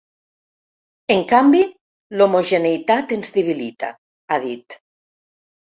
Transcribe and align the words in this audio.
En 1.15 1.21
canvi, 1.33 1.61
l’homogeneïtat 2.17 3.15
ens 3.19 3.33
debilita, 3.39 3.95
ha 4.33 4.45
dit. 4.49 4.83